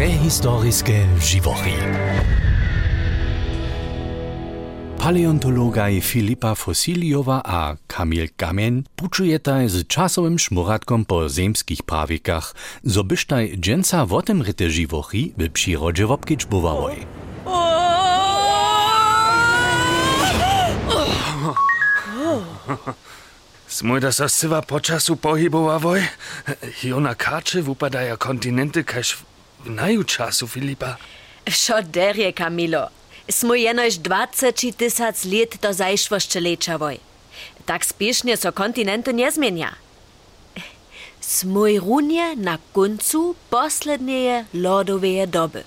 Prehistorijske 0.00 1.04
živochy. 1.20 1.76
Paleontologaj 4.96 6.00
Filipa 6.00 6.54
Fosiliowa 6.56 7.44
a 7.44 7.76
Kamil 7.84 8.32
Kamen 8.36 8.88
pučujetaj 8.96 9.68
z 9.68 9.84
czasowym 9.84 10.40
szmuratkom 10.40 11.04
po 11.04 11.28
zemskich 11.28 11.84
prawikach, 11.84 12.56
zo 12.80 13.04
byštaj 13.04 13.60
dżęca 13.60 14.06
w 14.08 14.22
tym 14.24 14.42
ryte 14.42 14.70
živochy 14.70 15.36
w 15.36 15.52
przyrodzie 15.52 16.06
wopkiczbowałoj. 16.06 16.96
Smoj, 23.68 24.00
da 24.00 24.12
so 24.12 24.28
siva 24.28 24.62
počasu 24.62 25.16
pohybovavoj. 25.16 26.00
Jo 26.84 27.00
na 27.00 27.14
karče 27.14 27.62
upadaja 27.62 28.16
kontinenty 28.16 28.84
kaž 28.84 29.12
v 29.12 29.29
naju 29.64 30.04
času, 30.04 30.48
Filipa. 30.48 30.96
Wszo 31.50 31.82
derje, 31.82 32.32
Kamilo. 32.32 32.88
Smo 33.30 33.54
jenoś 33.54 33.98
20 33.98 34.72
tysac 34.76 35.24
lat 35.24 35.56
do 35.62 35.74
zajszwoszczy 35.74 36.40
leczawoj. 36.40 37.00
Tak 37.66 37.84
spiesznie 37.84 38.36
so 38.36 38.52
kontynentu 38.52 39.10
nie 39.10 39.32
zmienia. 39.32 39.74
Smoj 41.20 41.78
runie 41.78 42.36
na 42.36 42.58
końcu 42.72 43.34
poslednieje 43.50 44.44
lodowe 44.54 45.26
doby. 45.26 45.64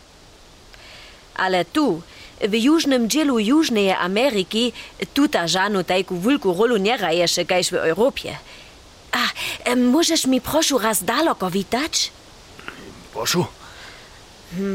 Ale 1.35 1.66
tu, 1.66 2.02
w 2.41 2.53
jużnym 2.53 3.09
dzielu 3.09 3.39
Jużnej 3.39 3.91
Ameryki, 3.91 4.73
tuta 5.13 5.47
żanu 5.47 5.83
tajku 5.83 6.19
wielką 6.19 6.53
rolu 6.57 6.77
nie 6.77 6.97
rajesze, 6.97 7.45
kajż 7.45 7.69
w 7.69 7.73
Europie. 7.73 8.38
A, 9.11 9.75
możesz 9.75 10.25
mi 10.25 10.41
proszę 10.41 10.75
raz 10.81 11.03
daleko 11.03 11.52
witać? 11.52 12.11
Prošu, 14.53 14.73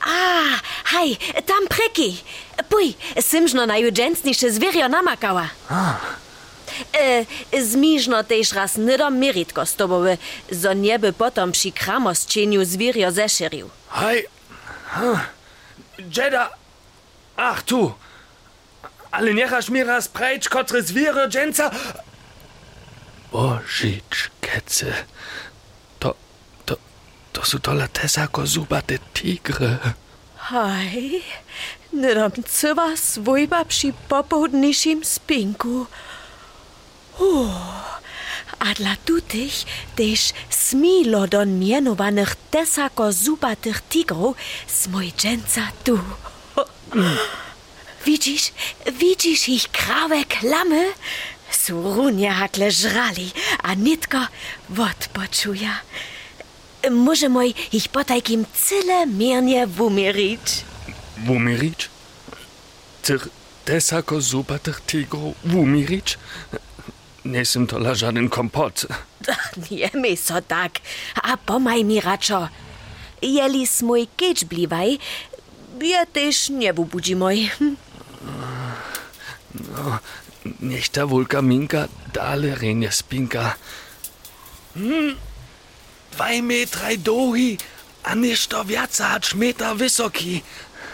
A, 0.00 0.10
haj, 0.84 1.16
tam 1.46 1.66
preki. 1.68 2.22
Puj, 2.68 2.94
simżno 3.20 3.66
najudżęcniejsze 3.66 4.50
zwierio 4.50 4.88
namakała. 4.88 5.48
E, 7.52 7.62
zmiżno 7.62 8.24
też 8.24 8.52
raz 8.52 8.76
nydom 8.76 9.18
meritko 9.18 9.66
z 9.66 9.74
tobą, 9.74 10.04
zo 10.50 10.72
nieby 10.72 11.12
potom 11.12 11.52
przy 11.52 11.72
kramoscieniu 11.72 12.64
zwierio 12.64 13.12
zeszerił. 13.12 13.70
hej. 13.90 14.26
Ha. 14.86 15.26
Jeda. 16.16 16.50
Ach 17.36 17.62
tu. 17.62 17.94
Ale 19.10 19.34
niechaš 19.34 19.68
mi 19.68 19.84
raz 19.84 20.08
prejč, 20.08 20.48
kotre 20.48 20.82
zviero 20.82 21.28
dżęca. 21.28 21.70
Božič, 23.32 24.30
kece. 24.40 24.92
To, 27.38 27.58
to 27.58 27.74
latesako 27.74 28.46
zubate 28.46 28.98
tigre. 29.14 29.78
Haj, 30.36 31.22
nydom 31.92 32.32
cywa 32.48 32.96
swojba 32.96 33.64
przy 33.64 33.92
popołudniejszym 34.08 35.04
spinku. 35.04 35.86
Uh, 37.18 37.50
a 38.58 38.74
dla 38.74 38.96
tutych 39.04 39.54
też 39.96 40.32
smilo 40.50 41.26
do 41.26 41.46
mianowanych 41.46 42.36
tesako 42.50 43.12
zubatych 43.12 43.82
tigrów 43.88 44.36
smojczęca 44.66 45.62
tu. 45.84 45.98
Widzisz, 48.06 48.52
widzisz 48.92 49.48
ich 49.48 49.68
krawe 49.68 50.24
klamy? 50.24 50.92
Surunia 51.50 52.34
hakle 52.34 52.70
żrali, 52.70 53.30
a 53.62 53.74
nitko 53.74 54.18
odpoczuja. 54.78 55.80
Może 56.90 57.28
moj 57.28 57.54
ich 57.72 57.88
po 57.88 58.04
takim 58.04 58.44
cyle 58.54 59.06
miernie 59.06 59.66
wumirić. 59.66 60.64
Vumirič? 61.26 61.88
Tych 63.02 63.28
tesako 63.64 64.20
zubatych 64.20 64.80
tigrov 64.86 65.34
vumirič? 65.44 66.18
Nesem 67.24 67.66
to 67.66 67.78
la 67.78 67.94
žaden 67.94 68.28
kompot. 68.28 68.86
Nie 69.70 69.90
mi 69.94 70.16
so 70.16 70.40
tak, 70.40 70.80
a 71.22 71.36
pomaj 71.36 71.84
mi 71.84 72.00
raczo. 72.00 72.48
Jeli 73.22 73.66
smoj 73.66 74.06
kecz 74.16 74.44
bliwaj, 74.44 74.98
ja 75.82 76.06
też 76.06 76.48
nie 76.48 76.74
budzi 76.74 77.16
moj. 77.16 77.50
Niech 80.60 80.88
ta 80.88 81.04
wulka 81.06 81.42
minka 81.42 81.88
dale 82.14 82.54
renie 82.54 82.92
spinka. 82.92 83.54
Hm, 84.76 85.16
dwaj 86.12 86.42
metraj 86.42 86.96
dohi, 86.96 87.58
a 88.04 88.14
nešto 88.14 88.62
viaca 88.64 89.12
hač 89.12 89.34
metra 89.34 89.74
wysoki. 89.74 90.40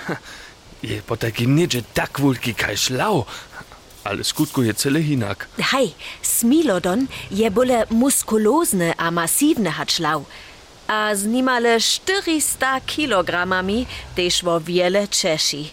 Je 0.91 1.01
po 1.03 1.17
takim 1.17 1.57
niedzie 1.57 1.81
tak 1.95 2.21
wulki 2.21 2.53
kaj 2.53 2.77
šlau, 2.77 3.25
ale 4.05 4.21
skutku 4.25 4.63
je 4.63 4.73
cele 4.77 5.01
hinak. 5.01 5.49
Hej, 5.73 5.97
smilodon 6.21 7.07
je 7.33 7.49
bole 7.51 7.89
muskulozne 7.89 8.93
a 8.99 9.09
masivne 9.09 9.73
hačlav. 9.73 10.29
A 10.85 11.17
z 11.17 11.25
nimale 11.25 11.81
400 11.81 12.85
kilogramami 12.85 13.87
też 14.15 14.45
wo 14.45 14.61
wiele 14.61 15.09
czeši. 15.09 15.73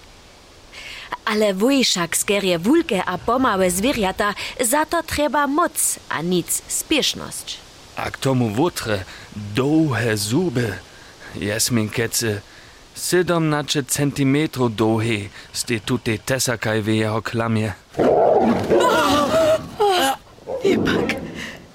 Ale 1.25 1.53
wujszak 1.53 2.17
skerie 2.17 2.59
wulke 2.59 3.03
a 3.05 3.17
pomałe 3.17 3.71
zwierzęta, 3.71 4.33
za 4.61 4.85
to 4.85 5.03
trzeba 5.03 5.47
moc, 5.47 5.99
a 6.09 6.21
nic 6.21 6.61
spieszność. 6.67 7.70
A 7.95 8.11
k 8.11 8.17
tomu 8.17 8.49
wutre 8.49 9.05
dohe 9.55 10.17
zuby. 10.17 10.73
Jesmin 11.35 11.89
kece 11.89 12.41
17 12.95 13.83
centimetrów 13.87 14.75
dohe 14.75 15.29
ste 15.53 15.79
tute 15.79 16.17
tesakaj 16.17 16.81
w 16.81 16.87
jeho 16.87 17.21
klamie. 17.21 17.73
Ipak, 20.63 21.17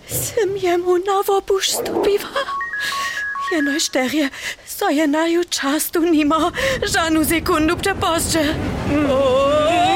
sem 0.06 0.56
jemu 0.56 0.98
nowo 0.98 1.40
buš 1.40 1.70
stupiva. 1.70 2.30
Jeno 3.52 3.80
šterje, 3.80 4.30
so 4.66 4.88
je 4.88 5.06
naju 5.06 5.44
častu 5.44 6.00
nima, 6.00 6.52
žanu 6.82 7.24
sekundu 7.24 7.76
przeposzcze. 7.76 8.54
O! 9.10 9.95